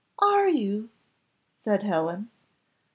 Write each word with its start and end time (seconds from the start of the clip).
"Are 0.17 0.49
you?" 0.49 0.89
said 1.59 1.83
Helen. 1.83 2.31